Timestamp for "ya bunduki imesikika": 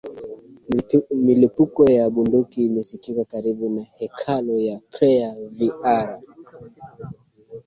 1.91-3.23